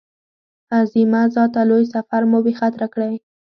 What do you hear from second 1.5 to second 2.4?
لوی سفر مو